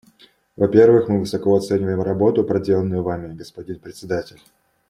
Во-первых, 0.55 1.09
мы 1.09 1.19
высоко 1.19 1.55
оцениваем 1.55 2.01
работу, 2.01 2.43
проделанную 2.43 3.03
Вами, 3.03 3.35
господин 3.35 3.79
Председатель. 3.79 4.41